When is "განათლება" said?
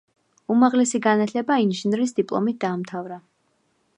1.07-1.59